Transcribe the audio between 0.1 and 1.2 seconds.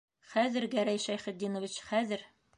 Хәҙер, Гәрәй